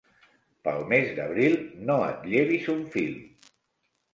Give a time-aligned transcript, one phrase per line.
[0.67, 1.59] Pel mes d'abril
[1.91, 3.17] no et llevis un fil.